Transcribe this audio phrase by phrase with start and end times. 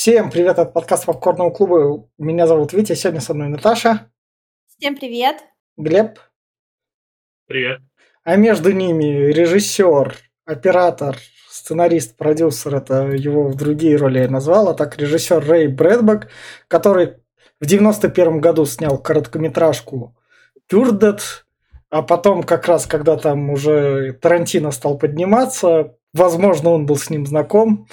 [0.00, 2.08] Всем привет от подкаста Попкорного клуба.
[2.16, 4.10] Меня зовут Витя, сегодня со мной Наташа.
[4.66, 5.44] Всем привет.
[5.76, 6.18] Глеб.
[7.46, 7.82] Привет.
[8.24, 10.16] А между ними режиссер,
[10.46, 11.18] оператор,
[11.50, 16.28] сценарист, продюсер, это его в другие роли я назвал, а так режиссер Рэй Брэдбок,
[16.66, 17.16] который
[17.60, 20.16] в 91 году снял короткометражку
[20.66, 21.44] Пюрдет,
[21.90, 27.26] а потом как раз, когда там уже Тарантино стал подниматься, возможно, он был с ним
[27.26, 27.86] знаком,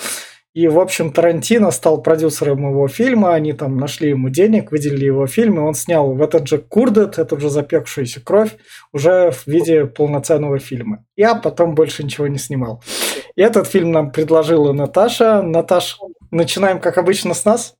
[0.58, 5.28] и, в общем, Тарантино стал продюсером его фильма, они там нашли ему денег, выделили его
[5.28, 8.58] фильм, и он снял в этот же Курдет, эту же запекшуюся кровь,
[8.92, 11.06] уже в виде полноценного фильма.
[11.16, 12.82] Я потом больше ничего не снимал.
[13.36, 15.44] И этот фильм нам предложила Наташа.
[15.44, 16.00] Наташ,
[16.32, 17.76] начинаем, как обычно, с нас?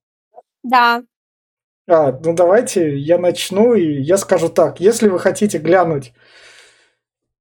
[0.62, 1.02] Да.
[1.90, 4.80] А, ну давайте я начну, и я скажу так.
[4.80, 6.14] Если вы хотите глянуть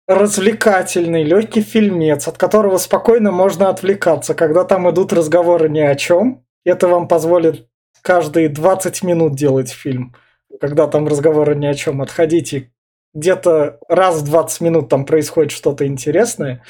[0.06, 6.44] развлекательный, легкий фильмец, от которого спокойно можно отвлекаться, когда там идут разговоры ни о чем.
[6.64, 7.66] Это вам позволит
[8.02, 10.14] каждые 20 минут делать фильм,
[10.60, 12.02] когда там разговоры ни о чем.
[12.02, 12.70] Отходите
[13.14, 16.62] где-то раз в 20 минут там происходит что-то интересное,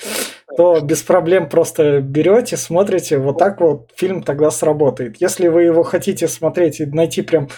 [0.56, 5.16] то без проблем просто берете, смотрите, вот так вот фильм тогда сработает.
[5.20, 7.48] Если вы его хотите смотреть и найти прям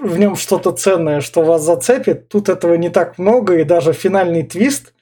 [0.00, 4.42] в нем что-то ценное, что вас зацепит, тут этого не так много, и даже финальный
[4.42, 4.92] твист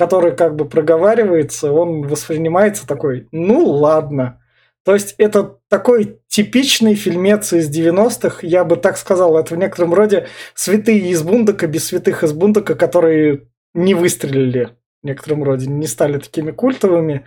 [0.00, 4.42] который как бы проговаривается, он воспринимается такой, ну ладно.
[4.82, 9.92] То есть это такой типичный фильмец из 90-х, я бы так сказал, это в некотором
[9.92, 14.70] роде святые из Бундака без святых из Бундака, которые не выстрелили
[15.02, 17.26] в некотором роде, не стали такими культовыми.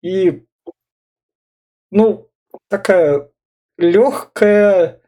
[0.00, 0.46] И,
[1.90, 2.30] ну,
[2.70, 3.28] такая
[3.76, 5.02] легкая,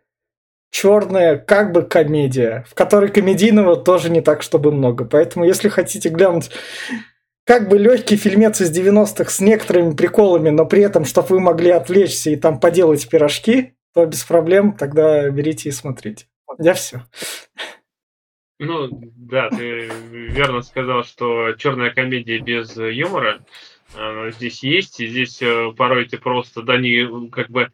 [0.70, 5.04] черная как бы комедия, в которой комедийного тоже не так, чтобы много.
[5.04, 6.50] Поэтому, если хотите глянуть
[7.44, 11.70] как бы легкий фильмец из 90-х с некоторыми приколами, но при этом, чтобы вы могли
[11.70, 16.26] отвлечься и там поделать пирожки, то без проблем тогда берите и смотрите.
[16.58, 17.02] Я все.
[18.58, 23.40] Ну, да, ты верно сказал, что черная комедия без юмора
[24.36, 27.70] здесь есть, и здесь э, порой ты просто, да, не как бы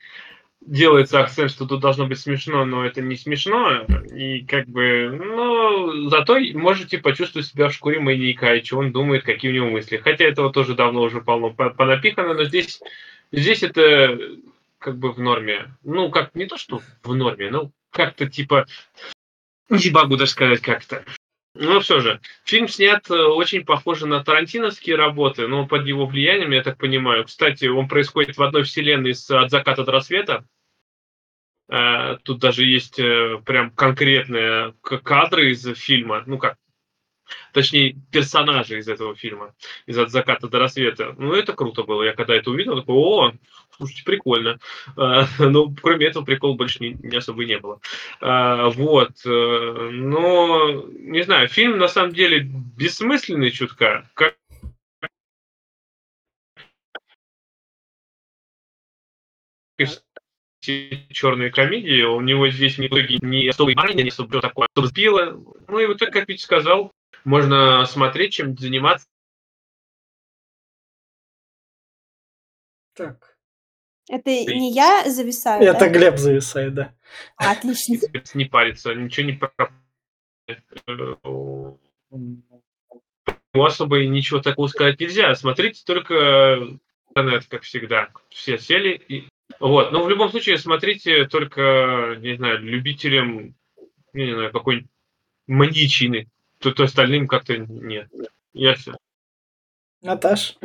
[0.66, 6.08] делается акцент, что тут должно быть смешно, но это не смешно, и как бы, ну,
[6.08, 9.98] зато можете почувствовать себя в шкуре маньяка, и что он думает, какие у него мысли.
[9.98, 12.80] Хотя этого тоже давно уже полно понапихано, но здесь,
[13.32, 14.18] здесь это
[14.78, 15.74] как бы в норме.
[15.82, 18.66] Ну, как, не то, что в норме, ну, как-то типа,
[19.68, 21.04] не могу даже сказать как-то.
[21.54, 26.50] Ну, все же, фильм снят э, очень похоже на тарантиновские работы, но под его влиянием,
[26.50, 27.24] я так понимаю.
[27.24, 30.44] Кстати, он происходит в одной вселенной с «От заката до рассвета».
[31.68, 36.56] Э, тут даже есть э, прям конкретные кадры из фильма, ну как,
[37.52, 39.54] точнее, персонажи из этого фильма,
[39.86, 41.14] из «От заката до рассвета».
[41.18, 42.02] Ну, это круто было.
[42.02, 43.32] Я когда это увидел, такой, о,
[43.76, 44.58] слушайте, прикольно.
[44.96, 47.80] Э, ну, кроме этого, прикола больше не, не особо не было.
[48.20, 49.12] Вот.
[49.24, 54.08] Но, не знаю, фильм на самом деле бессмысленный чутка.
[54.14, 54.36] Как
[60.60, 65.42] черные комедии, у него здесь не итоге не особо не особо такое особо сбило.
[65.68, 66.92] Ну и вот так, как Витя сказал,
[67.24, 69.06] можно смотреть, чем заниматься.
[72.94, 73.36] Так.
[74.08, 75.62] Это не я зависаю?
[75.62, 75.88] Это да?
[75.88, 76.94] Глеб зависает, да.
[77.36, 77.96] Отлично.
[78.34, 79.40] Не париться, ничего не
[83.54, 85.34] особо ничего такого сказать нельзя.
[85.34, 88.10] Смотрите только интернет, как всегда.
[88.28, 89.28] Все сели и
[89.60, 93.54] вот, но в любом случае смотрите только, не знаю, любителям,
[94.12, 94.90] не знаю, какой-нибудь
[95.46, 96.28] маньячины.
[96.64, 98.08] Тут остальным как-то нет.
[98.54, 98.96] Я все.
[100.00, 100.56] Наташ?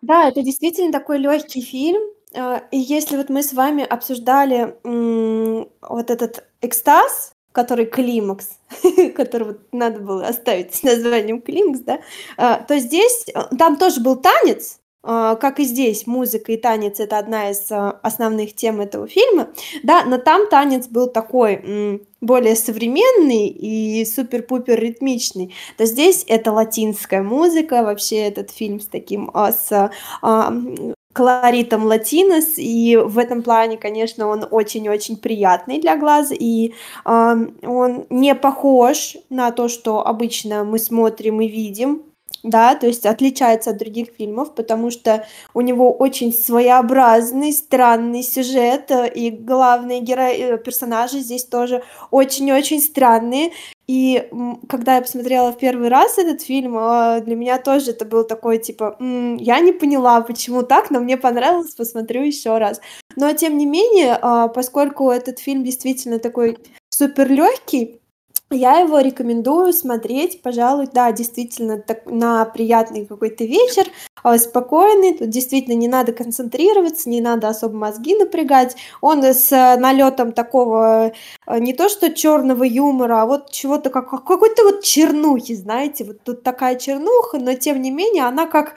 [0.00, 2.00] Да, это действительно такой легкий фильм.
[2.36, 8.60] А, и если вот мы с вами обсуждали вот этот экстаз, который климакс,
[9.16, 11.98] который вот надо было оставить с названием климакс, да,
[12.36, 17.18] а, то здесь э, там тоже был танец, как и здесь, музыка и танец это
[17.18, 19.48] одна из а, основных тем этого фильма,
[19.82, 27.22] да, но там танец был такой более современный и супер-пупер ритмичный, то здесь это латинская
[27.22, 29.90] музыка, вообще этот фильм с таким, а, с
[31.16, 36.74] колоритом латинос, и в этом плане, конечно, он очень-очень приятный для глаз, и
[37.06, 42.02] э, он не похож на то, что обычно мы смотрим и видим
[42.46, 48.90] да, то есть отличается от других фильмов, потому что у него очень своеобразный, странный сюжет,
[48.90, 53.50] э, и главные герои, э, персонажи здесь тоже очень-очень странные.
[53.88, 54.28] И
[54.68, 58.58] когда я посмотрела в первый раз этот фильм, а, для меня тоже это был такой,
[58.58, 62.80] типа, я не поняла, почему так, но мне понравилось, посмотрю еще раз.
[63.16, 64.18] Но, тем не менее,
[64.54, 66.58] поскольку этот фильм действительно такой
[66.90, 68.00] супер легкий,
[68.50, 73.86] я его рекомендую смотреть, пожалуй, да, действительно, так, на приятный какой-то вечер,
[74.22, 78.76] а, спокойный, тут действительно не надо концентрироваться, не надо особо мозги напрягать.
[79.00, 81.12] Он с налетом такого
[81.46, 86.22] а, не то что черного юмора, а вот чего-то как какой-то вот чернухи, знаете, вот
[86.22, 88.74] тут такая чернуха, но тем не менее она как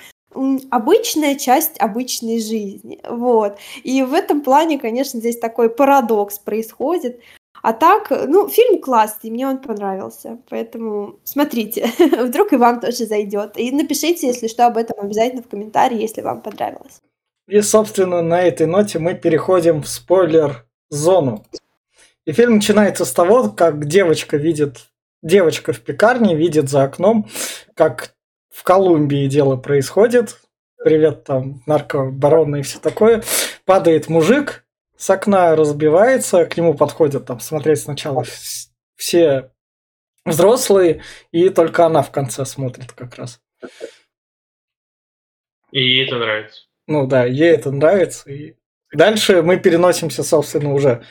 [0.70, 3.58] обычная часть обычной жизни, вот.
[3.84, 7.20] И в этом плане, конечно, здесь такой парадокс происходит.
[7.62, 11.90] А так, ну, фильм классный, мне он понравился, поэтому смотрите,
[12.24, 13.58] вдруг и вам тоже зайдет.
[13.58, 17.02] И напишите, если что, об этом обязательно в комментарии, если вам понравилось.
[17.48, 21.46] И, собственно, на этой ноте мы переходим в спойлер-зону.
[22.26, 24.86] И фильм начинается с того, как девочка видит,
[25.24, 27.28] девочка в пекарне видит за окном,
[27.74, 28.14] как
[28.54, 30.40] в Колумбии дело происходит.
[30.84, 33.24] Привет, там, наркобароны и все такое.
[33.66, 34.64] Падает мужик,
[35.00, 38.26] с окна разбивается, к нему подходят там смотреть сначала
[38.98, 39.52] все
[40.26, 41.02] взрослые,
[41.32, 43.40] и только она в конце смотрит как раз.
[45.72, 46.64] И ей это нравится.
[46.88, 48.30] Ну да, ей это нравится.
[48.30, 48.56] И
[48.92, 51.06] дальше мы переносимся, собственно, уже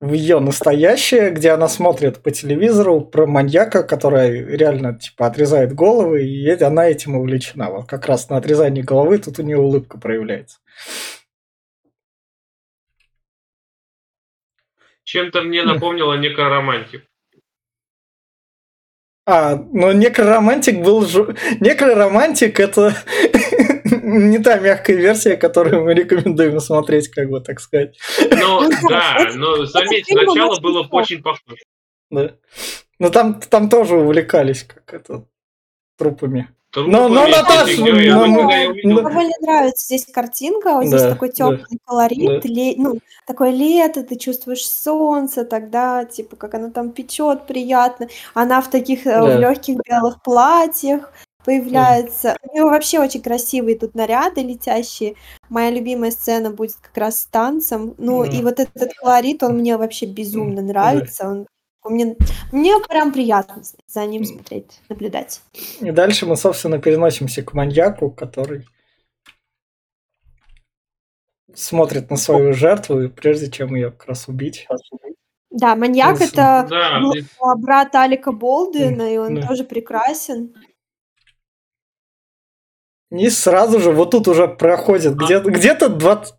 [0.00, 6.24] в ее настоящее, где она смотрит по телевизору про маньяка, который реально типа отрезает головы,
[6.24, 7.70] и она этим увлечена.
[7.70, 10.60] Вот как раз на отрезании головы тут у нее улыбка проявляется.
[15.10, 17.04] Чем-то мне напомнило некоромантик.
[19.26, 21.04] А, но некоромантик был...
[21.04, 21.34] Жу...
[21.58, 22.94] Некоромантик это
[23.84, 27.98] не та мягкая версия, которую мы рекомендуем смотреть, как бы так сказать.
[28.20, 31.56] Ну, да, но заметьте, начало было очень похоже.
[32.10, 32.36] Да.
[33.00, 35.24] Но там, там тоже увлекались, как это,
[35.98, 36.54] трупами.
[36.76, 42.74] Но, но Наташа, но, мне довольно нравится здесь картинка, вот здесь такой теплый колорит, ле,
[42.76, 48.08] ну, такое лето, ты чувствуешь солнце, тогда, типа, как оно там печет приятно.
[48.34, 51.12] Она в таких э, в легких белых платьях
[51.44, 52.36] появляется.
[52.42, 55.16] У нее вообще очень красивые тут наряды летящие.
[55.48, 57.94] Моя любимая сцена будет как раз с танцем.
[57.98, 61.28] Ну, и вот этот колорит, он мне вообще безумно нравится.
[61.28, 61.46] Он
[61.84, 62.16] мне,
[62.52, 65.40] мне прям приятно за ним смотреть, наблюдать.
[65.80, 68.66] И дальше мы, собственно, переносимся к маньяку, который
[71.54, 74.66] смотрит на свою жертву, прежде чем ее как раз убить.
[75.50, 77.00] Да, маньяк это да,
[77.56, 79.48] брат Алика Болдуина, и он да.
[79.48, 80.54] тоже прекрасен.
[83.10, 85.24] И сразу же вот тут уже проходит а.
[85.24, 86.34] где-то где-то 20,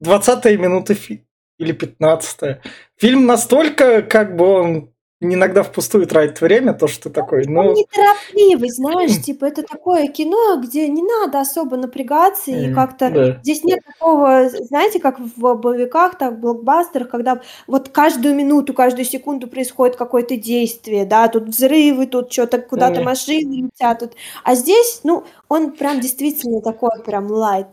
[0.00, 1.25] 20 минуты фи-
[1.58, 2.58] или 15
[2.96, 7.60] Фильм настолько, как бы он иногда впустую тратит время, то, что ты такой, ну...
[7.60, 13.38] Он неторопливый, знаешь, типа, это такое кино, где не надо особо напрягаться, и как-то да.
[13.42, 19.06] здесь нет такого, знаете, как в боевиках, так, в блокбастерах, когда вот каждую минуту, каждую
[19.06, 24.12] секунду происходит какое-то действие, да, тут взрывы, тут что-то, куда-то машины летят, тут...
[24.44, 27.68] а здесь, ну, он прям действительно такой прям лайт.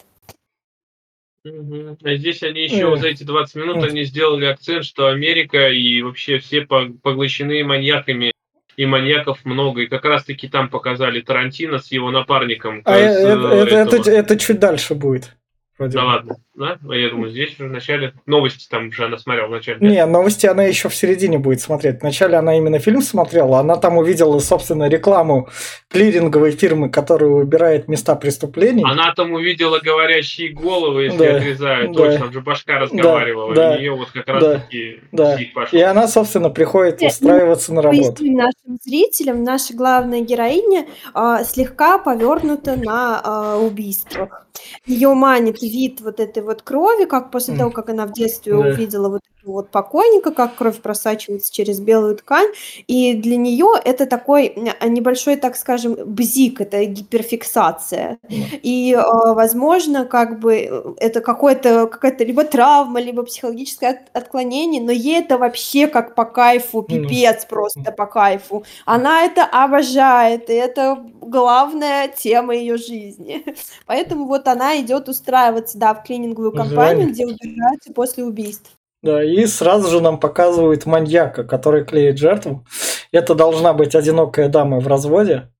[1.44, 1.98] Мгм.
[2.04, 6.40] А здесь они еще за эти 20 минут они сделали акцент, что Америка и вообще
[6.40, 8.32] все поглощены маньяками,
[8.78, 9.82] и маньяков много.
[9.82, 12.82] И как раз таки там показали Тарантино с его напарником.
[12.86, 15.36] А э, это, это, это чуть дальше будет.
[15.78, 15.98] Вроде.
[15.98, 16.78] Да ладно, да?
[16.88, 19.80] А я думаю, здесь уже в начале новости там уже она смотрела в начале.
[19.80, 22.02] Не, новости она еще в середине будет смотреть.
[22.02, 25.50] Вначале она именно фильм смотрела, она там увидела, собственно, рекламу
[25.90, 28.84] клиринговой фирмы, которая выбирает места преступлений.
[28.86, 31.92] Она там увидела говорящие головы, если да, отрезают.
[31.92, 33.56] Да, Точно, там же башка разговаривала.
[33.56, 35.38] Да, и нее вот как раз да, таки да.
[35.72, 38.24] И она, собственно, приходит Нет, устраиваться на работу.
[38.26, 40.86] нашим зрителям, наша главная героиня
[41.16, 44.46] э, слегка повернута на э, убийствах.
[44.86, 48.60] Ее манит вид вот этой вот крови, как после того, как она в детстве да.
[48.60, 52.48] увидела вот вот покойника, как кровь просачивается через белую ткань,
[52.88, 58.20] и для нее это такой небольшой, так скажем, бзик, это гиперфиксация.
[58.24, 58.60] Mm.
[58.62, 64.92] И, а, возможно, как бы э, это какое-то, какая-то либо травма, либо психологическое отклонение, но
[64.92, 67.50] ей это вообще как по кайфу, пипец mm.
[67.50, 68.64] просто по кайфу.
[68.86, 73.46] Она это обожает, и это главная тема ее жизни.
[73.86, 78.72] Поэтому вот она идет устраиваться, да, в клининговую компанию, где убираются после убийств.
[79.02, 82.66] Да, и сразу же нам показывают маньяка, который клеит жертву.
[83.12, 85.52] Это должна быть одинокая дама в разводе.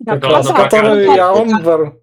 [0.00, 1.94] Да, как раз, который, а он бар...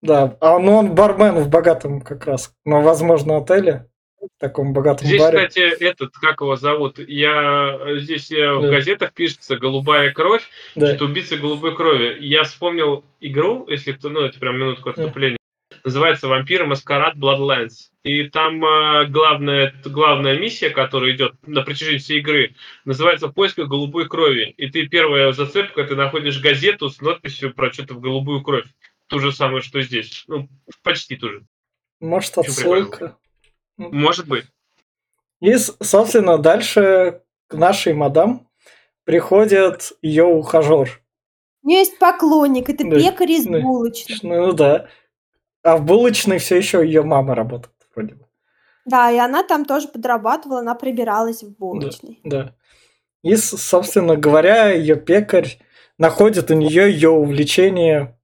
[0.00, 3.86] Да, а ну он бармен в богатом как раз, но возможно отеле.
[4.20, 5.46] в таком богатом Здесь, баре.
[5.48, 6.98] кстати, этот, как его зовут?
[6.98, 8.68] Я здесь я, в Да.
[8.68, 10.42] газетах пишется голубая кровь,
[10.76, 10.94] Да.
[10.94, 12.16] что убийца голубой крови.
[12.20, 15.38] Я вспомнил игру, если кто, ну это прям минутку отступления.
[15.84, 17.90] Называется Вампиры Маскарад Bloodlands.
[18.04, 23.68] И там э, главная, главная миссия, которая идет на протяжении всей игры, называется «В поисках
[23.68, 24.54] голубой крови».
[24.56, 28.66] И ты первая зацепка, ты находишь газету с надписью про что-то в голубую кровь.
[29.08, 30.24] То же самое, что здесь.
[30.26, 30.48] Ну,
[30.82, 31.44] почти то же.
[32.00, 33.16] Может, отсылка.
[33.76, 34.46] Может быть.
[35.40, 38.48] И, собственно, дальше к нашей мадам
[39.04, 41.00] приходит ее ухажер.
[41.62, 43.60] У нее есть поклонник, это Да, пекарь из да.
[43.60, 44.18] булочной.
[44.22, 44.88] Ну да.
[45.62, 48.24] А в булочной все еще ее мама работает, вроде бы.
[48.84, 52.18] Да, и она там тоже подрабатывала, она прибиралась в булочной.
[52.24, 52.54] Да.
[53.22, 55.58] И, с- собственно говоря, ее пекарь
[55.98, 58.18] находит у нее ее увлечение.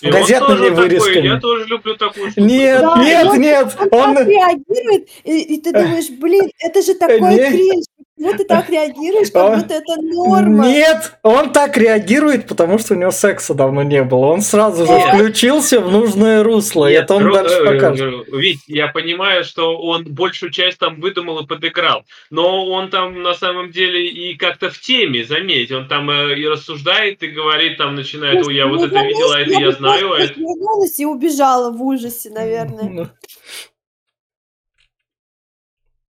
[0.00, 1.26] И он Газетными тоже такой, вырезками.
[1.26, 2.46] я тоже люблю такую штуку.
[2.46, 3.76] Нет, Да, нет, он- нет.
[3.92, 7.48] Он, Он, так реагирует, и, и ты думаешь, блин, это же такой Не.
[7.50, 7.84] кринж.
[8.16, 10.66] Почему ты так реагируешь, как Он- будто это норма?
[10.66, 14.26] Нет, он так реагирует, потому что у него секса давно не было.
[14.26, 15.14] Он сразу же Нет.
[15.14, 16.88] включился в нужное русло.
[16.88, 18.28] Нет, это он Ру- дальше э, покажет.
[18.32, 23.22] э, Вить, я понимаю, что он большую часть там выдумал и подыграл, но он там
[23.22, 27.76] на самом деле и как-то в теме, заметь, он там э, и рассуждает, и говорит,
[27.76, 30.32] там начинает, ой, я вот Ну, это видела, а это я знаю, а это...
[30.32, 33.10] развернулась и убежала в ужасе, наверное.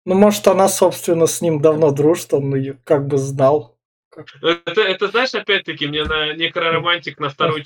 [0.07, 0.14] Ну.
[0.14, 3.76] Может, она, собственно, с ним давно дружит, он ее как бы знал.
[4.42, 7.62] Это, это, знаешь, опять-таки, мне на некроромантик на вторую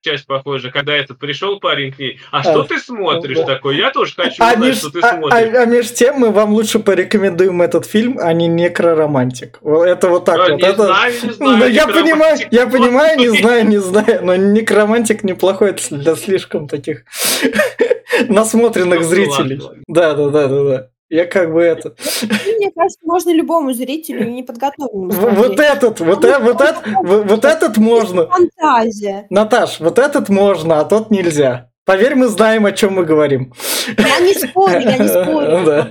[0.00, 3.44] часть похоже, когда этот пришел парень к ней, а что А, ты смотришь да.
[3.44, 3.76] такой?
[3.78, 5.32] Я тоже хочу А, знать, меж, что ты а- смотришь.
[5.54, 9.58] а- а меж тем мы вам лучше порекомендуем этот фильм, а не некроромантик.
[9.62, 10.56] Это вот так А, вот.
[10.60, 10.86] не это...
[10.86, 11.72] знаю, не знаю.
[11.72, 17.04] я понимаю, я понимаю, не знаю, не знаю, но некромантик неплохой для слишком таких
[18.28, 19.60] насмотренных Ну, зрителей.
[19.86, 20.90] Да, да, да, да, да.
[21.10, 21.94] Я как бы это.
[22.22, 27.44] И, мне кажется, можно любому зрителю неподготовленному В- Вот этот, вот, э- вот, этот, вот,
[27.44, 28.26] этот можно.
[28.26, 29.26] Фантазия.
[29.30, 31.70] Наташ, вот этот можно, а тот нельзя.
[31.86, 33.54] Поверь, мы знаем, о чем мы говорим.
[33.96, 35.64] Я не спорю, я не спорю.
[35.64, 35.90] Да.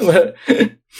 [0.00, 0.32] да.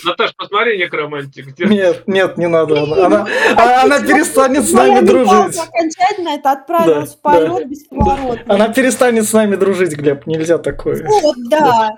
[0.05, 1.59] Наташ, посмотри некромантик.
[1.59, 2.83] Нет, нет, не надо.
[2.83, 5.59] Она, она, а она перестанет с нами дружить.
[5.59, 8.55] Окончательно это отправилась Да, в полет бесповоротно.
[8.55, 10.27] Она перестанет с нами дружить, Глеб.
[10.27, 11.03] Нельзя такое.
[11.09, 11.97] Вот, да.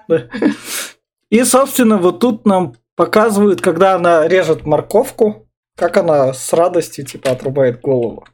[1.33, 7.31] И, собственно, вот тут нам показывают, когда она режет морковку, как она с радостью, типа,
[7.31, 8.27] отрубает голову.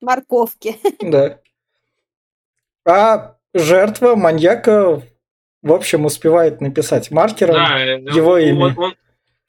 [0.00, 0.76] Морковки.
[1.00, 1.38] Да.
[2.84, 5.00] А жертва маньяка,
[5.62, 7.54] в общем, успевает написать маркером.
[7.54, 8.74] Да, э, его он- имя.
[8.76, 8.96] он-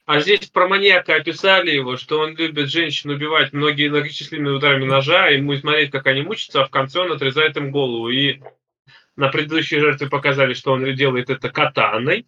[0.06, 5.26] а здесь про маньяка описали его, что он любит женщин убивать многие многочисленными ударами ножа,
[5.26, 8.10] ему смотреть, как они мучатся, а в конце он отрезает им голову.
[8.10, 8.40] И
[9.20, 12.26] на предыдущей жертве показали, что он делает это катаной,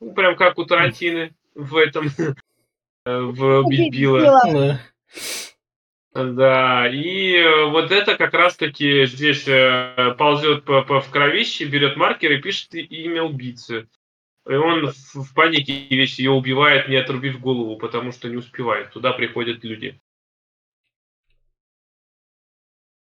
[0.00, 2.08] ну, прям как у Тарантины в этом,
[3.06, 4.80] э, в «Убить Билла».
[6.14, 6.88] Да.
[6.88, 12.32] И э, вот это как раз-таки здесь э, ползет по, по- в кровище, берет маркер
[12.32, 13.88] и пишет имя убийцы.
[14.46, 18.90] И он в, в панике весь ее убивает, не отрубив голову, потому что не успевает.
[18.90, 19.98] Туда приходят люди.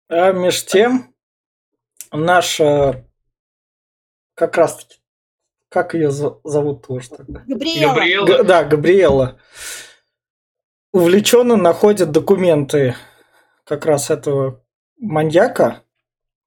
[0.07, 1.13] А меж тем,
[2.11, 3.05] наша
[4.35, 4.99] как раз таки,
[5.69, 7.43] как ее зовут тоже тогда?
[7.47, 7.93] Габриэла.
[7.93, 9.39] Габриэла, Г- да, Габриэла.
[10.93, 12.95] Увлеченно находит документы
[13.65, 14.63] как раз этого
[14.97, 15.81] маньяка,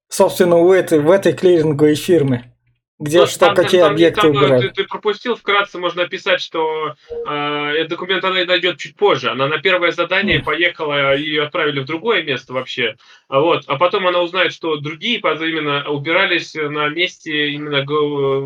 [0.08, 2.56] собственно, у этой, в этой клиринговой фирме,
[2.98, 4.74] где Ну, что, там- какие там- объекты там, э, убирают.
[4.74, 9.30] Ты, ты пропустил, вкратце можно описать, что э, этот документ она найдет чуть позже.
[9.30, 12.96] Она на первое задание поехала, ее отправили в другое место вообще.
[13.28, 17.84] А, вот, а потом она узнает, что другие именно убирались на месте именно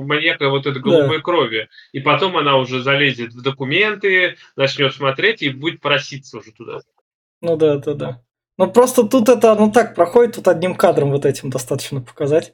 [0.02, 1.68] маньяка вот этой голубой крови.
[1.92, 6.80] И потом она уже залезет в документы, начнет смотреть и будет проситься уже туда.
[7.40, 8.23] Ну да, да, да.
[8.59, 12.52] Ну просто тут это, ну так проходит, тут одним кадром вот этим достаточно показать.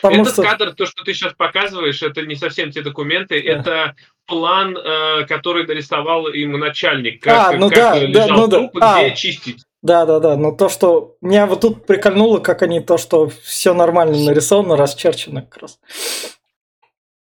[0.00, 0.42] Потому Этот что...
[0.42, 3.94] кадр, то, что ты сейчас показываешь, это не совсем те документы, это
[4.26, 8.56] план, э, который нарисовал им начальник, как, А, ну как да, да, лежал ну да.
[8.58, 9.02] труп, и А.
[9.04, 9.64] где чистить.
[9.82, 10.36] Да, да, да.
[10.36, 15.42] Но то, что меня вот тут прикольнуло, как они то, что все нормально нарисовано, расчерчено
[15.42, 15.80] как раз.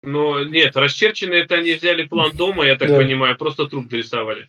[0.03, 2.97] Но нет, расчерченный это они взяли план дома, я так Да.
[2.97, 4.47] понимаю, просто труп дорисовали.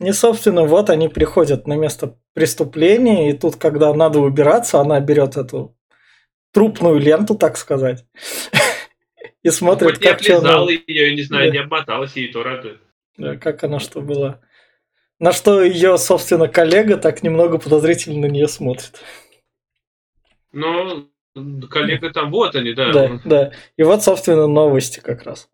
[0.00, 5.36] И, собственно, вот они приходят на место преступления, и тут, когда надо убираться, она берет
[5.36, 5.76] эту
[6.52, 8.06] трупную ленту, так сказать,
[9.42, 12.80] и смотрит, Хоть как, облизала она- ее, я не знаю, не обмоталась, ей то радует.
[13.16, 14.40] да, как она что была.
[15.18, 19.00] На что ее, собственно, коллега так немного подозрительно на нее смотрит.
[20.52, 21.08] Ну,
[21.70, 22.92] коллега там, вот они, да.
[22.92, 23.52] Да, да.
[23.76, 25.48] И вот, собственно, новости как раз.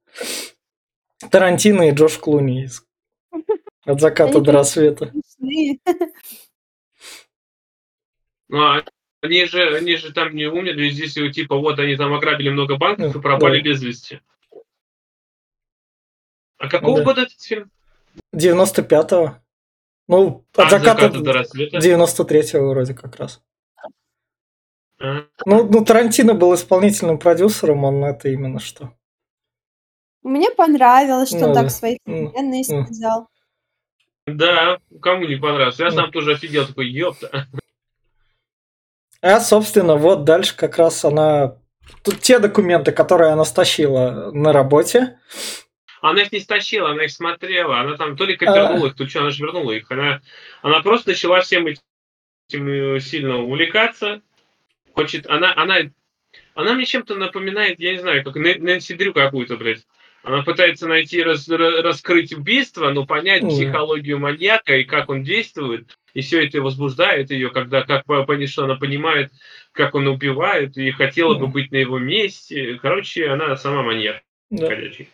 [1.31, 2.85] Тарантино и Джош Клуни из
[3.85, 5.13] от заката до рассвета.
[5.27, 5.79] Смешные.
[8.51, 8.83] Ну, а
[9.23, 12.77] они же, они же там не умерли, здесь э, типа вот они там ограбили много
[12.77, 13.65] банков и пропали Да.
[13.65, 14.21] без вести.
[16.59, 17.05] А какого Да.
[17.05, 17.71] года этот фильм?
[18.35, 19.37] 95-го.
[20.09, 21.79] Ну, А, от заката до рассвета.
[21.79, 23.41] 93-го вроде как раз.
[25.01, 28.95] А, Ну, ну, Тарантино был исполнительным продюсером, он это именно что.
[30.23, 31.63] Мне понравилось, что Ну он да.
[31.63, 32.85] так свои вселенные м.
[32.87, 33.29] сказал.
[34.27, 35.85] Да, кому не понравился.
[35.85, 35.97] Я Ну.
[35.97, 37.47] сам тоже офигел, такой, ёпта.
[39.21, 41.57] А, собственно, вот дальше как раз она...
[42.05, 45.19] Тут те документы, которые она стащила на работе.
[46.01, 47.81] Она их не стащила, она их смотрела.
[47.81, 48.37] Она там то ли А.
[48.39, 49.91] копернула их, то ли что, она же вернула их.
[49.91, 50.21] Она,
[50.63, 54.21] она просто начала всем этим э, сильно увлекаться.
[54.95, 55.79] Хочет, она, она,
[56.55, 59.87] она мне чем-то напоминает, я не знаю, как Нэ- Нэнси Дрю какую-то, блядь.
[60.23, 65.98] Она пытается найти, раз- ра- раскрыть убийство, но понять психологию маньяка и как он действует.
[66.15, 68.05] И все это возбуждает ее, когда как
[68.47, 69.31] что она понимает,
[69.73, 72.79] как он убивает, и хотела бы быть на его месте.
[72.81, 74.69] Короче, она сама маньяк Да.
[74.69, 75.09] ходячий.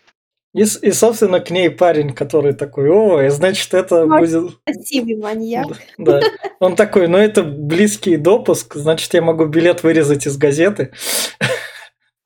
[0.54, 4.52] И, и, собственно, к ней парень, который такой, о, значит, это Ну, будет...
[4.64, 5.66] Красивый маньяк.
[5.98, 6.20] Да.
[6.60, 10.92] Он такой, ну это близкий допуск, значит, я могу билет вырезать из газеты.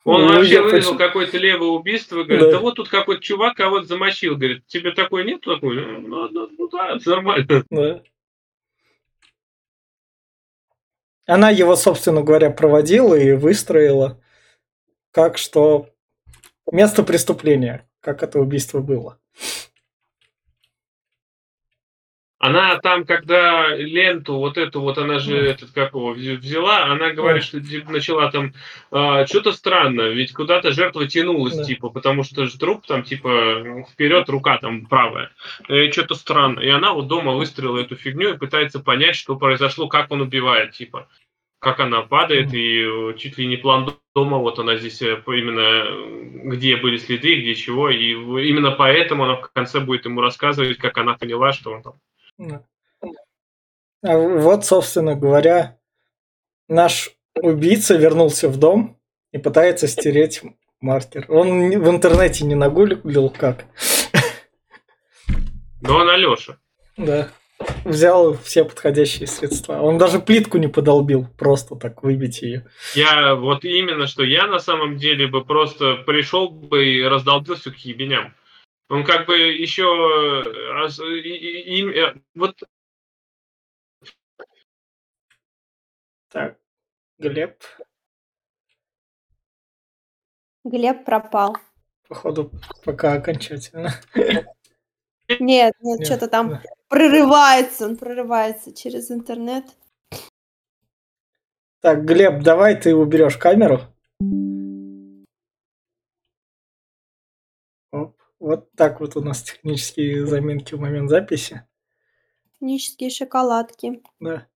[0.05, 2.53] Он Ну, вообще вырезал почти- какое-то левое убийство, говорит, Да.
[2.53, 2.59] да.
[2.61, 5.77] вот тут какой-то чувак кого-то замочил, говорит, тебе такой нет такой?
[5.85, 7.65] Ну, ну, ну да, это нормально.
[7.71, 8.01] Да.
[11.29, 14.19] Она его, собственно говоря, проводила и выстроила,
[15.13, 15.91] как что
[16.73, 19.21] место преступления, как это убийство было.
[22.41, 27.11] Она там, когда ленту, вот эту вот, она же, этот, как его, вз- взяла, она
[27.11, 28.53] говорит, что начала там,
[28.93, 31.65] а, что-то странно, ведь куда-то жертва тянулась, Да.
[31.65, 35.33] типа, потому что же труп там, типа, вперед рука там правая.
[35.91, 36.61] что-то странно.
[36.61, 40.73] И она вот дома выстроила эту фигню и пытается понять, что произошло, как он убивает,
[40.73, 41.09] типа.
[41.61, 45.61] Как она падает, и э, чуть ли не план дома, вот она здесь э, именно,
[45.61, 50.79] э, где были следы, где чего, и именно поэтому она в конце будет ему рассказывать,
[50.79, 51.95] как она поняла, что он там
[52.39, 52.63] Да.
[54.03, 55.79] А вот, собственно говоря,
[56.69, 58.99] наш убийца вернулся в дом
[59.33, 60.43] и пытается стереть
[60.81, 61.27] маркер.
[61.29, 63.65] Он в интернете не нагуглил как.
[65.81, 66.59] Но он Алеша.
[66.97, 67.29] Да.
[67.85, 69.81] Взял все подходящие средства.
[69.81, 72.67] Он даже плитку не подолбил, просто так выбить ее.
[72.95, 77.77] Я вот именно, что я на самом деле бы просто пришел бы и раздолбился к
[77.79, 78.35] ебеням.
[78.89, 79.83] Он как бы еще...
[79.83, 82.63] э, ос- и- и- э, вот
[86.31, 86.59] Так,
[87.19, 87.63] Глеб,
[90.65, 91.57] Глеб пропал.
[92.07, 92.51] походу,
[92.85, 93.91] пока окончательно.
[95.41, 96.63] Нет, нет, Нет, что-то там да.
[96.89, 99.65] прорывается, он прорывается через интернет.
[101.81, 103.81] Так, Глеб, давай ты уберешь камеру.
[108.49, 111.67] Вот так вот у нас технические заминки в момент записи.
[112.55, 114.03] Технические шоколадки.
[114.21, 114.47] Да.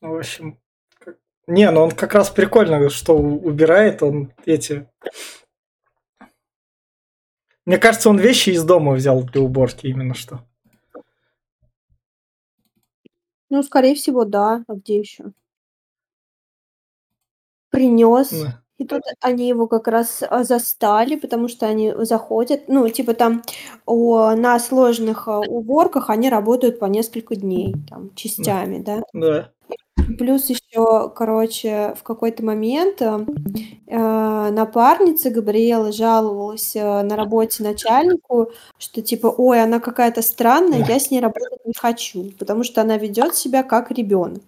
[0.00, 0.58] Ну, В общем,
[0.98, 4.88] как- не, ну он как раз прикольно, что убирает он эти...
[7.66, 10.42] Мне кажется, он вещи из дома взял для уборки именно что.
[13.50, 14.64] Ну, скорее всего, да.
[14.68, 15.34] А где еще?
[17.68, 18.30] Принес.
[18.30, 18.63] Да.
[18.78, 23.42] И тут они его как раз а, застали, потому что они заходят, ну, типа там
[23.86, 29.02] о, на сложных а, уборках они работают по несколько дней, там, частями, да.
[29.12, 29.50] Да.
[30.18, 33.24] Плюс еще, короче, в какой-то момент э,
[33.86, 40.98] э, напарница Габриэла жаловалась э, на работе начальнику, что типа, ой, она какая-то странная, я
[40.98, 44.42] с ней работать не хочу, потому что она ведет себя как ребенок.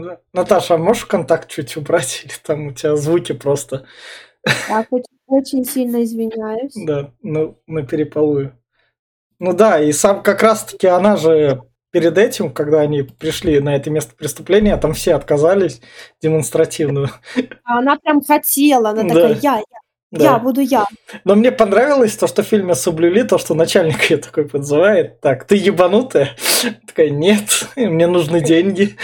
[0.00, 0.18] Ну.
[0.32, 2.22] Наташа, а можешь контакт чуть убрать?
[2.24, 3.86] Или там у тебя звуки просто...
[4.68, 6.72] Так, очень, очень сильно извиняюсь.
[6.74, 8.56] Да, ну, на переполую.
[9.38, 13.90] Ну да, и сам как раз-таки она же перед этим, когда они пришли на это
[13.90, 15.80] место преступления, там все отказались
[16.22, 17.10] демонстративно.
[17.64, 19.08] А Она прям хотела, она Да.
[19.08, 19.62] такая, я, я,
[20.12, 20.24] Да.
[20.24, 20.84] я буду я.
[21.24, 25.20] Но мне понравилось то, что в фильме соблюли, то, что начальник ее такой подзывает.
[25.20, 26.36] Так, ты ебанутая?
[26.86, 28.96] Такая, нет, мне нужны деньги.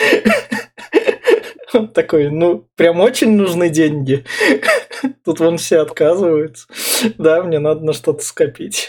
[1.72, 4.24] Он такой, ну, прям очень нужны деньги.
[5.24, 6.66] Тут вон все отказываются.
[7.18, 8.88] Да, мне надо на что-то скопить.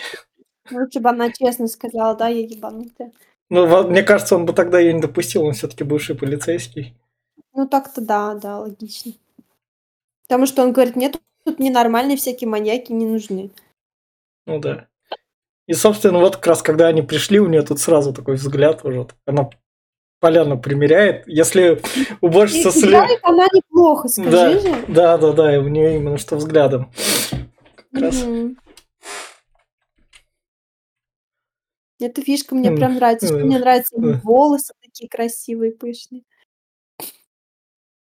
[0.72, 3.12] Лучше бы она честно сказала, да, я ебанутая.
[3.50, 6.96] Ну, мне кажется, он бы тогда ее не допустил, он все-таки бывший полицейский.
[7.54, 9.14] Ну, так-то да, да, логично.
[10.28, 13.52] Потому что он говорит, нет, тут ненормальные всякие маньяки не нужны.
[14.46, 14.88] Ну да.
[15.68, 19.08] И, собственно, вот как раз когда они пришли, у нее тут сразу такой взгляд уже.
[19.26, 19.50] Она
[20.24, 21.28] поляну примеряет.
[21.28, 21.82] Если
[22.22, 23.04] уборщица слева...
[23.04, 24.86] играет она неплохо, скажи Да, же.
[24.88, 26.90] да, да, да, и у нее именно что взглядом.
[27.92, 28.24] Как раз.
[28.24, 28.58] Мгм.
[32.00, 33.28] Эта фишка мне прям нравится.
[33.28, 36.24] Что мне нравятся волосы такие красивые, пышные.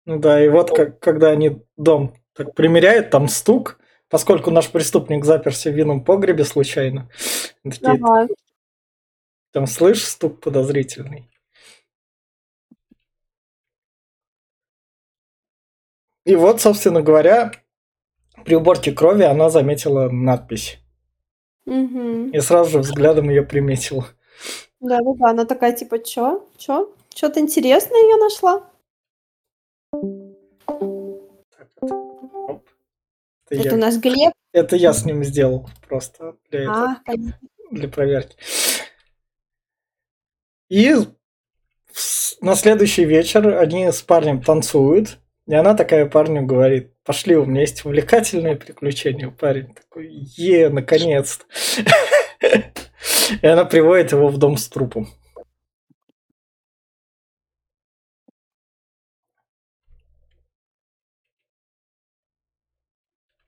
[0.06, 5.24] Ну да, и вот как, когда они дом так примеряют, там стук, поскольку наш преступник
[5.24, 7.12] заперся в винном погребе случайно.
[7.64, 8.28] Такие, Ага.
[9.52, 11.30] там слышь, стук подозрительный.
[16.28, 17.54] И вот, собственно говоря,
[18.44, 20.78] при уборке крови она заметила надпись.
[21.66, 22.32] Мгм.
[22.32, 24.06] И сразу же взглядом ее приметила.
[24.82, 26.46] Да-да-да, она такая типа: "Чё?
[26.58, 26.94] Чё?
[27.14, 28.64] Чё-то интересное я нашла?"
[29.92, 32.64] Так, это, оп.
[33.50, 34.34] Это, Это я, наш Глеб?
[34.52, 37.48] это я с ним сделал просто для, этого, А, понятно.
[37.72, 38.36] для проверки.
[40.70, 40.94] И
[42.42, 45.20] на следующий вечер они с парнем танцуют.
[45.48, 49.32] И она такая парню говорит, пошли, у меня есть увлекательное приключение.
[49.32, 51.46] Парень такой, е, наконец-то.
[53.42, 55.08] И она приводит его в дом с трупом.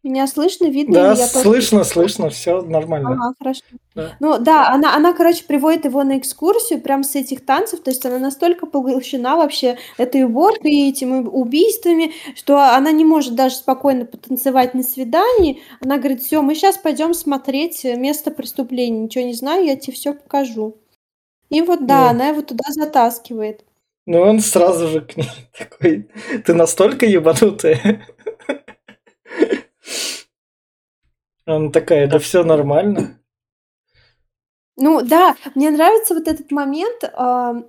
[0.09, 3.11] Меня слышно, видно, Да, или я тоже слышно, слышно, все нормально.
[3.11, 3.61] Ага, хорошо.
[3.93, 4.15] Да.
[4.19, 7.81] Ну да, она она, короче, приводит его на экскурсию прям с этих танцев.
[7.81, 13.35] То есть она настолько поглощена вообще этой уборкой и этими убийствами, что она не может
[13.35, 15.61] даже спокойно потанцевать на свидании.
[15.79, 19.01] Она говорит: "Всё, мы щас пойдем смотреть, э, место преступления.
[19.01, 20.77] Ничего не знаю, я тебе всё покажу".
[21.49, 22.09] И вот да, Ну.
[22.09, 23.63] она его туда затаскивает.
[24.07, 26.09] Ну, он сразу же к ней такой,
[26.45, 28.07] ты настолько ебанутая?
[31.49, 33.19] Она такая, да все нормально.
[34.77, 37.65] Ну да, мне нравится вот этот момент, ам,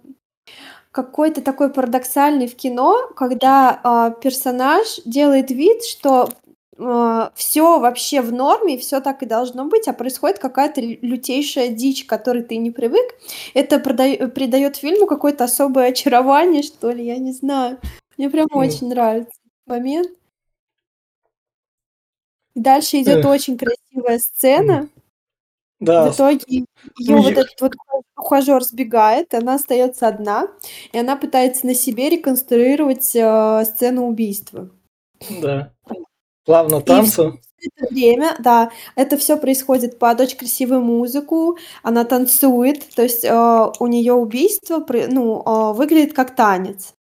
[0.92, 6.30] какой-то такой парадоксальный в кино, когда, а, персонаж делает вид, что,
[6.78, 11.68] а, всё вообще в норме, все так и должно быть, а происходит какая-то лю лютейшая
[11.70, 13.06] дичь, к которой ты не привык.
[13.54, 17.78] Это придаёт фильму какое-то особое очарование, что ли, я не знаю.
[18.18, 19.32] Мне прям очень нравится
[19.66, 20.10] момент.
[22.54, 23.26] Дальше идёт Эх.
[23.26, 24.88] очень красивая сцена.
[25.80, 26.66] Да, В итоге
[26.98, 27.72] Ну, вот этот вот
[28.16, 30.48] ухажёр сбегает, она остаётся одна,
[30.92, 34.70] и она пытается на себе реконструировать, а, сцену убийства.
[35.42, 35.72] да.
[36.44, 42.88] Плавно И всё это время, да, это всё происходит под очень красивую музыку, она танцует,
[42.96, 46.94] то есть, а, у неё убийство ну, а, выглядит как танец.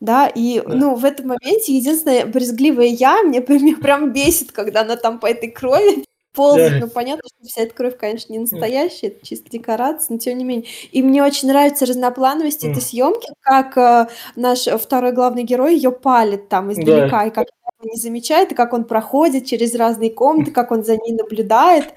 [0.00, 0.74] Да, и, Да.
[0.74, 5.18] ну, в этом моменте единственное брезгливая я, мне прям меня прям бесит, когда она там
[5.18, 6.04] по этой крови
[6.34, 6.72] ползает.
[6.80, 6.86] Да.
[6.86, 10.44] Ну, понятно, что вся эта кровь, конечно, не настоящая, это чисто декорация, но тем не
[10.44, 10.66] менее.
[10.92, 12.80] И мне очень нравится разноплановость этой М.
[12.82, 17.46] съёмки, как, а, наш второй главный герой её палит там издалека, и как
[17.80, 21.94] она не замечает, и как он проходит через разные комнаты, как он за ней наблюдает,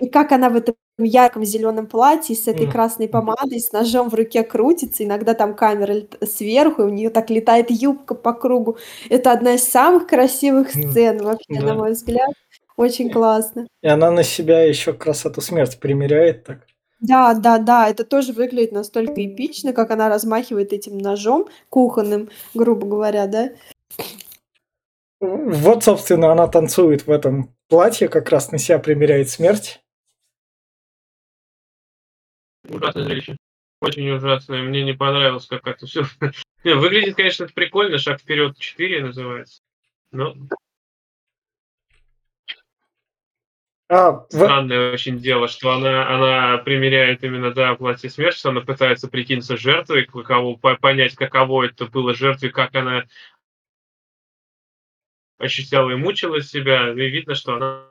[0.00, 0.56] и как она в
[1.00, 5.04] этом ярком зелёном платье с этой красной помадой, с ножом в руке крутится.
[5.04, 8.76] Иногда там камера сверху, и у неё так летает юбка по кругу.
[9.08, 11.74] Это одна из самых красивых сцен вообще, на Да.
[11.74, 12.30] мой взгляд.
[12.76, 13.66] Очень классно.
[13.82, 16.66] И она на себя еще красоту смерть примеряет так.
[17.00, 22.86] Да, да, да, это тоже выглядит настолько эпично, как она размахивает этим ножом кухонным, грубо
[22.86, 23.50] говоря, да.
[25.20, 29.80] Вот, собственно, она танцует в этом платье, как раз на себя примеряет смерть.
[32.70, 33.36] Ужасное зрелище.
[33.80, 34.62] Очень ужасное.
[34.62, 36.04] Мне не понравилось, как это все.
[36.64, 37.98] Выглядит, конечно, это прикольно.
[37.98, 39.62] Шаг вперед 4 называется.
[40.12, 40.36] Но
[43.88, 48.60] А, в- странное очень дело, что она, она примеряет именно, да, платье смерти, что она
[48.60, 53.04] пытается прикинуться жертвой, каково, по- понять, каково это было жертве, как она
[55.38, 56.92] ощущала и мучила себя.
[56.92, 57.86] И видно, что она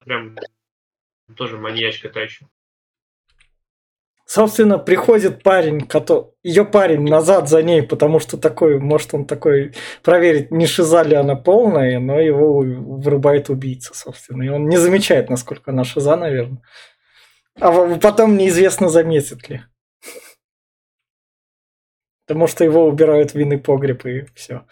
[0.00, 0.36] прям
[1.34, 2.46] тоже маньячка та еще.
[4.24, 5.86] собственно, приходит парень,
[6.42, 11.14] ее парень назад за ней, потому что такой, может, он такой проверить, не шиза ли
[11.14, 14.42] она полная, но его вырубает убийца, собственно.
[14.42, 16.62] И он не замечает, насколько она шиза, наверное.
[17.60, 19.62] А потом неизвестно, заметит ли.
[22.26, 24.64] Потому что его убирают в винный погреб и все.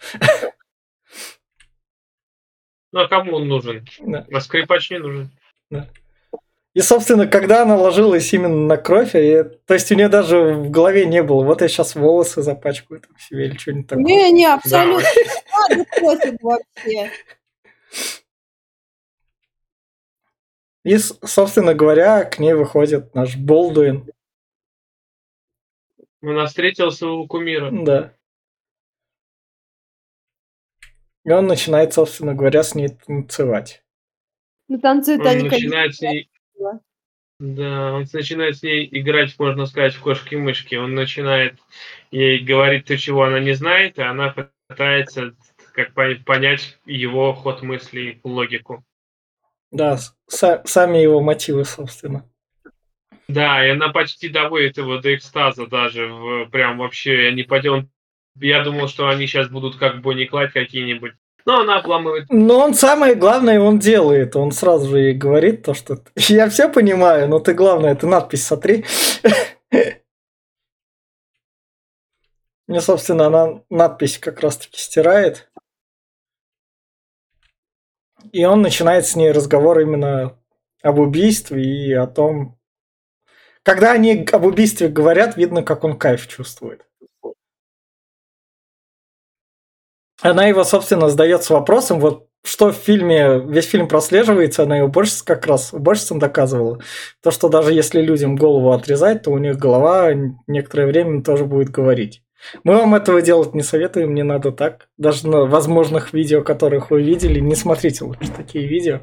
[2.91, 3.85] Ну а кому он нужен?
[3.99, 4.25] Да.
[4.31, 5.31] А скрипач не нужен.
[6.73, 10.71] И, собственно, когда она ложилась именно на кровь, и, то есть у нее даже в
[10.71, 14.05] голове не было, вот я сейчас волосы запачкаю там себе или что-нибудь такое.
[14.05, 15.09] Не, не, абсолютно.
[15.69, 15.85] Да.
[16.41, 17.11] Вообще.
[20.83, 24.09] И, собственно говоря, к ней выходит наш Болдуин.
[26.23, 27.69] Она встретила своего кумира.
[27.71, 28.13] Да.
[31.23, 33.83] И он начинает, собственно говоря, с ней танцевать.
[34.67, 36.30] Ну, танцуют Он они, начинает с конечно, ней...
[37.39, 40.75] Да, он начинает с ней играть, можно сказать, в кошки-мышки.
[40.75, 41.57] Он начинает
[42.11, 44.35] ей говорить то, чего она не знает, и она
[44.67, 45.33] пытается
[45.73, 48.83] как пон- понять его ход мыслей, логику.
[49.71, 49.97] Да,
[50.29, 52.29] са- сами его мотивы, собственно.
[53.27, 56.07] Да, и она почти доводит его до экстаза даже.
[56.07, 57.89] В, прям вообще, я не пойдем.
[58.35, 61.13] Я думал, что они сейчас будут как Бонни Клайд какие-нибудь.
[61.45, 62.27] Но она обламывает.
[62.29, 64.35] Но он самое главное он делает.
[64.35, 68.45] Он сразу же ей говорит то, что я все понимаю, но ты главное, ты надпись
[68.45, 68.85] сотри.
[72.67, 75.51] И, собственно, она надпись как раз-таки стирает.
[78.31, 80.37] И он начинает с ней разговор именно
[80.83, 82.57] об убийстве и о том...
[83.63, 86.85] Когда они об убийстве говорят, видно, как он кайф чувствует.
[90.21, 95.23] Она его, собственно, задается вопросом, вот что в фильме, весь фильм прослеживается, она его больше
[95.23, 96.79] как раз уборщицам доказывала.
[97.21, 100.11] То, что даже если людям голову отрезать, то у них голова
[100.47, 102.23] некоторое время тоже будет говорить.
[102.63, 104.87] Мы вам этого делать не советуем, не надо так.
[104.97, 109.01] Даже на возможных видео, которых вы видели, не смотрите лучше такие видео.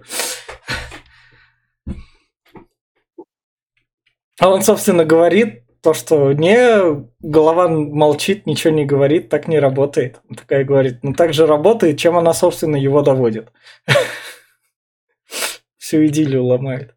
[4.40, 10.20] А он, собственно, говорит то, что не, голова молчит, ничего не говорит, так не работает.
[10.28, 13.50] Он такая говорит, ну так же работает, чем она, собственно, его доводит.
[15.78, 16.94] Всю идиллию ломает.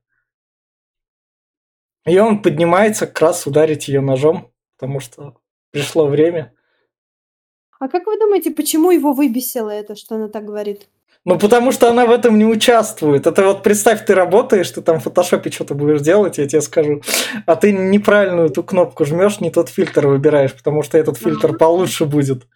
[2.06, 5.38] И он поднимается как раз ударить ее ножом, потому что
[5.71, 6.54] пришло время.
[7.80, 10.89] А как вы думаете, почему его выбесило это, что она так говорит?
[11.23, 13.27] Ну, потому что она в этом не участвует.
[13.27, 17.01] Это вот представь, ты работаешь, ты там в фотошопе что-то будешь делать, я тебе скажу,
[17.45, 22.05] а ты неправильную эту кнопку жмешь, не тот фильтр выбираешь, потому что этот фильтр получше
[22.05, 22.47] будет.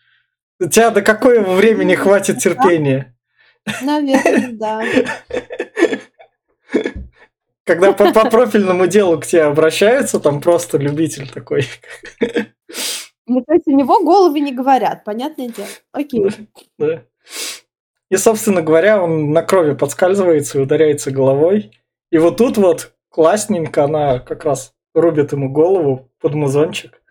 [0.59, 3.15] У тебя до какого времени хватит терпения?
[3.81, 4.83] Наверное, да.
[7.65, 11.67] Когда по, по профильному делу к тебе обращаются, там просто любитель такой.
[13.27, 15.67] Ну, то есть у него головы не говорят, понятное дело.
[15.91, 16.29] Окей.
[16.77, 17.03] Да.
[18.09, 21.71] И, собственно говоря, он на крови подскальзывается и ударяется головой.
[22.11, 27.01] И вот тут вот классненько она как раз рубит ему голову под музончик.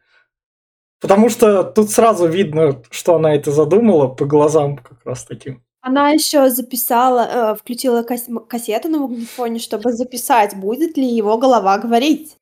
[1.01, 5.63] Потому что тут сразу видно, что она это задумала по глазам как раз таким.
[5.83, 11.77] Она еще записала, э, включила кас- кассету на магнитофоне, чтобы записать, будет ли его голова
[11.77, 12.39] говорить.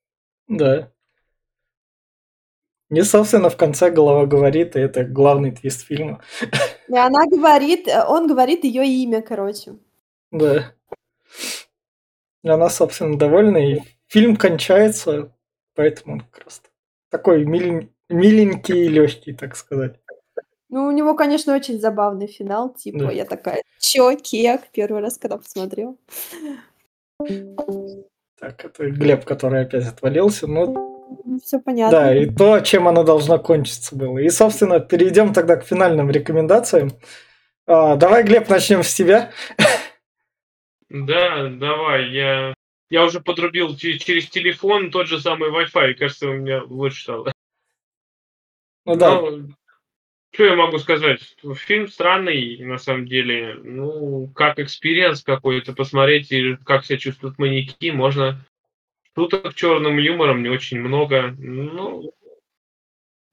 [0.46, 0.92] Да.
[2.88, 6.20] И, собственно, в конце голова говорит, и это главный твист фильма.
[6.92, 9.76] И она говорит, э, он говорит ее имя, короче.
[10.30, 10.74] Да.
[12.44, 15.32] И она, собственно, довольна, и фильм кончается,
[15.74, 16.60] поэтому он как раз
[17.08, 19.98] такой милен- миленький и легкий, так сказать.
[20.68, 22.74] Ну, у него, конечно, очень забавный финал.
[22.74, 23.10] Типа, Да.
[23.12, 24.68] я такая, чё, кек?
[24.72, 25.96] Первый раз, когда посмотрела.
[28.38, 30.46] Так, это Глеб, который опять отвалился.
[30.46, 30.91] Ну,
[31.42, 31.98] Все понятно.
[31.98, 34.18] да, и то, чем оно должно кончиться было.
[34.18, 36.92] И, собственно, перейдем тогда к финальным рекомендациям.
[37.66, 39.32] А, давай, Глеб, начнем с тебя.
[40.88, 42.54] Да, давай, я...
[42.90, 47.32] Я уже подрубил че- через телефон тот же самый Wi-Fi, кажется, у меня лучше стало.
[48.84, 49.22] Ну да,
[50.34, 51.20] что я могу сказать?
[51.56, 53.54] Фильм странный, на самом деле.
[53.62, 58.44] Ну, как experience какой-то, посмотреть, и как себя чувствуют маньяки, можно.
[59.16, 61.34] Шуток черным юмором не очень много.
[61.38, 62.12] Ну,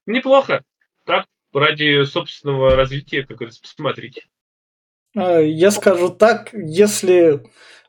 [0.06, 0.64] неплохо.
[1.06, 4.24] Так, ради собственного развития, как говорится, посмотрите.
[5.16, 7.42] А, Я скажу так, если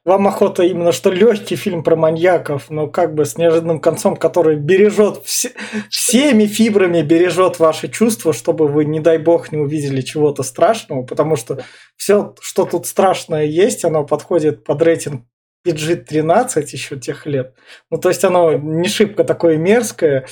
[0.04, 4.56] вам охота именно что легкий фильм про маньяков, но как бы с неожиданным концом, который
[4.56, 5.52] бережет все-
[5.90, 11.36] всеми фибрами бережет ваши чувства, чтобы вы, не дай бог, не увидели чего-то страшного, потому
[11.36, 11.62] что
[11.96, 15.26] все, что тут страшное есть, оно подходит под рейтинг
[15.66, 17.54] PG-13 еще тех лет.
[17.90, 20.26] Ну, то есть оно не шибко такое мерзкое.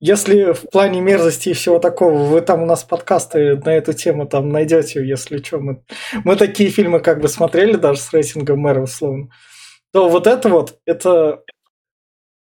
[0.00, 4.26] Если в плане мерзости и всего такого, вы там у нас подкасты на эту тему
[4.26, 5.82] там найдете, если что, мы
[6.24, 9.30] мы такие фильмы как бы смотрели даже с рейтингом мэра условно,
[9.92, 11.42] то вот это вот, это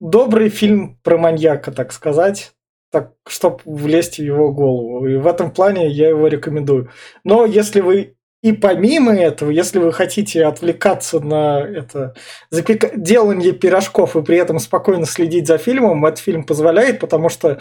[0.00, 2.52] добрый фильм про маньяка, так сказать,
[2.90, 5.06] так, чтобы влезть в его голову.
[5.06, 6.90] И в этом плане я его рекомендую.
[7.24, 12.14] Но если вы И помимо этого, если вы хотите отвлекаться на это
[12.48, 12.96] запек...
[12.96, 17.58] делание пирожков и при этом спокойно следить за фильмом, этот фильм позволяет, потому что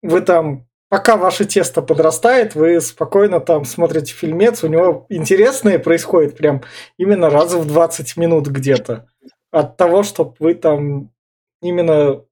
[0.00, 6.36] вы там, пока ваше тесто подрастает, вы спокойно там смотрите фильмец, у него интересное происходит
[6.36, 6.62] прям
[6.98, 9.08] именно раз в 20 минут где-то.
[9.50, 11.10] От того, чтобы вы там
[11.60, 12.22] именно,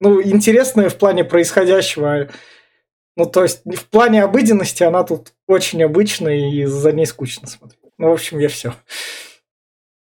[0.00, 2.28] ну, интересное в плане происходящего,
[3.16, 7.92] ну, то есть в плане обыденности она тут очень обычная и за ней скучно смотреть.
[7.98, 8.74] Ну, в общем, я все.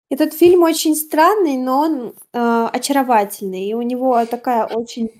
[0.09, 3.65] Этот фильм очень странный, но он э, очаровательный.
[3.65, 5.11] И у него такая очень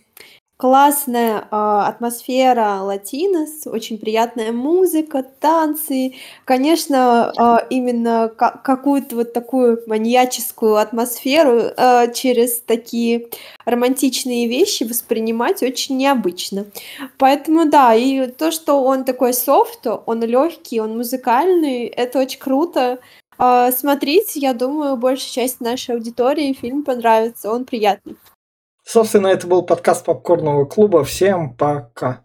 [0.59, 6.15] Классная, а, атмосфера латинос, очень приятная музыка, танцы.
[6.45, 13.27] Конечно, а, именно ка какую-то вот такую маньяческую атмосферу, а, через такие
[13.65, 16.65] романтичные вещи воспринимать очень необычно.
[17.19, 22.97] Поэтому да, и то, что он такой софт, он легкий, он музыкальный, это очень круто.
[23.37, 28.15] А, смотрите, я думаю, большая часть нашей аудитории фильм понравится, он приятный.
[28.89, 31.03] Собственно, это был подкаст Попкорного клуба.
[31.03, 32.23] Всем пока.